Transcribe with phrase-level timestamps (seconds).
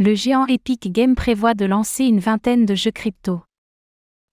[0.00, 3.40] Le géant Epic Games prévoit de lancer une vingtaine de jeux crypto.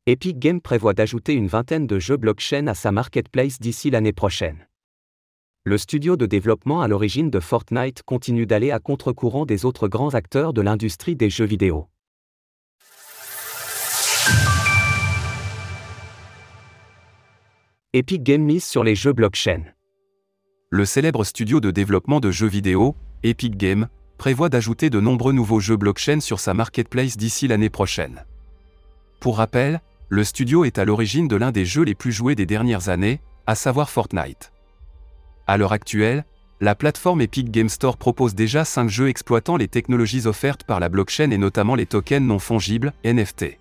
[0.05, 4.67] Epic Games prévoit d'ajouter une vingtaine de jeux blockchain à sa marketplace d'ici l'année prochaine.
[5.63, 10.13] Le studio de développement à l'origine de Fortnite continue d'aller à contre-courant des autres grands
[10.13, 11.87] acteurs de l'industrie des jeux vidéo.
[17.93, 19.63] Epic Games mise sur les jeux blockchain.
[20.69, 23.87] Le célèbre studio de développement de jeux vidéo, Epic Games,
[24.17, 28.25] prévoit d'ajouter de nombreux nouveaux jeux blockchain sur sa marketplace d'ici l'année prochaine.
[29.19, 32.45] Pour rappel, le studio est à l'origine de l'un des jeux les plus joués des
[32.45, 34.51] dernières années, à savoir Fortnite.
[35.47, 36.25] À l'heure actuelle,
[36.61, 40.89] la plateforme Epic Game Store propose déjà 5 jeux exploitant les technologies offertes par la
[40.89, 43.57] blockchain et notamment les tokens non fongibles, NFT.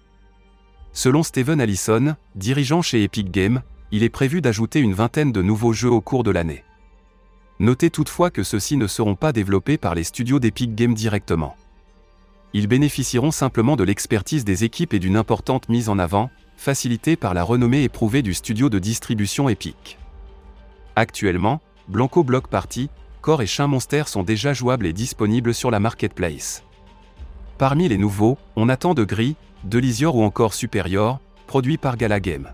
[0.93, 5.73] Selon Steven Allison, dirigeant chez Epic Games, il est prévu d'ajouter une vingtaine de nouveaux
[5.73, 6.62] jeux au cours de l'année.
[7.61, 11.57] Notez toutefois que ceux-ci ne seront pas développés par les studios d'Epic Games directement.
[12.53, 17.33] Ils bénéficieront simplement de l'expertise des équipes et d'une importante mise en avant, facilitée par
[17.33, 19.98] la renommée éprouvée du studio de distribution Epic.
[20.97, 22.91] Actuellement, Blanco Block Party,
[23.23, 26.65] Core et Chien Monster sont déjà jouables et disponibles sur la marketplace.
[27.59, 32.53] Parmi les nouveaux, on attend de Gris, Delisior ou encore Superior, produits par Gala Game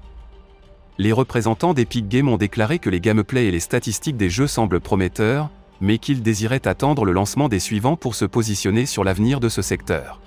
[1.01, 4.81] les représentants d'Epic Games ont déclaré que les gameplay et les statistiques des jeux semblent
[4.81, 5.49] prometteurs,
[5.81, 9.63] mais qu'ils désiraient attendre le lancement des suivants pour se positionner sur l'avenir de ce
[9.63, 10.21] secteur.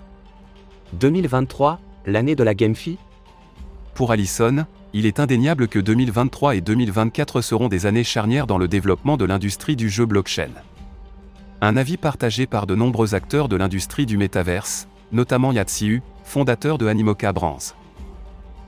[0.93, 2.97] 2023, l'année de la GameFi
[3.93, 8.67] Pour Allison, il est indéniable que 2023 et 2024 seront des années charnières dans le
[8.67, 10.49] développement de l'industrie du jeu blockchain.
[11.61, 16.87] Un avis partagé par de nombreux acteurs de l'industrie du métaverse, notamment Yatsiu, fondateur de
[16.87, 17.75] Animoca Brands.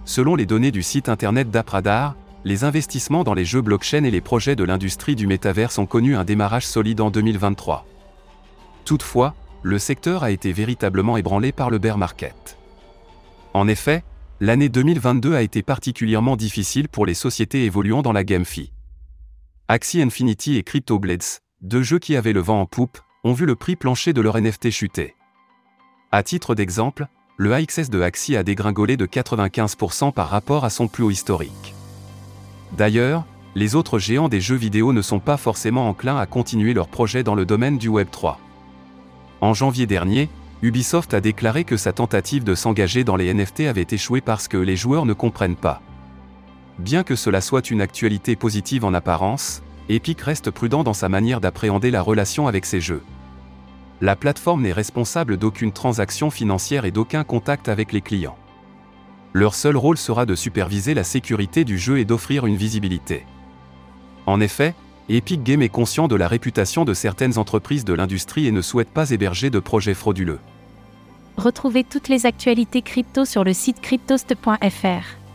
[0.05, 4.21] Selon les données du site internet d'Apradar, les investissements dans les jeux blockchain et les
[4.21, 7.87] projets de l'industrie du métaverse ont connu un démarrage solide en 2023.
[8.85, 9.33] Toutefois,
[9.63, 12.59] le secteur a été véritablement ébranlé par le bear market.
[13.55, 14.03] En effet,
[14.39, 18.71] l'année 2022 a été particulièrement difficile pour les sociétés évoluant dans la GameFi.
[19.67, 23.55] Axie Infinity et CryptoBlades, deux jeux qui avaient le vent en poupe, ont vu le
[23.55, 25.15] prix plancher de leur NFT chuter.
[26.11, 27.07] À titre d'exemple,
[27.38, 31.75] le AXS de Axie a dégringolé de 95% par rapport à son plus haut historique.
[32.78, 33.25] D'ailleurs,
[33.56, 37.24] les autres géants des jeux vidéo ne sont pas forcément enclins à continuer leurs projets
[37.24, 38.40] dans le domaine du Web 3.
[39.41, 40.29] En janvier dernier,
[40.62, 44.57] Ubisoft a déclaré que sa tentative de s'engager dans les NFT avait échoué parce que
[44.57, 45.81] les joueurs ne comprennent pas.
[46.79, 51.41] Bien que cela soit une actualité positive en apparence, Epic reste prudent dans sa manière
[51.41, 53.03] d'appréhender la relation avec ses jeux.
[54.01, 58.38] La plateforme n'est responsable d'aucune transaction financière et d'aucun contact avec les clients.
[59.33, 63.25] Leur seul rôle sera de superviser la sécurité du jeu et d'offrir une visibilité.
[64.25, 64.75] En effet,
[65.07, 68.89] Epic Games est conscient de la réputation de certaines entreprises de l'industrie et ne souhaite
[68.89, 70.39] pas héberger de projets frauduleux.
[71.38, 75.25] Retrouvez toutes les actualités crypto sur le site cryptost.fr.